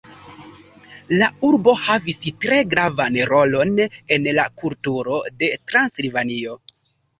[1.21, 3.77] La urbo havis tre gravan rolon
[4.17, 6.61] en la kulturo de Transilvanio.